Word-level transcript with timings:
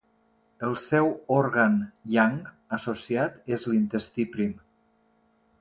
El 0.67 0.71
seu 0.83 1.09
òrgan 1.35 1.75
yang 2.15 2.39
associat 2.79 3.39
és 3.59 3.69
l'intestí 3.73 4.27
prim. 4.37 4.61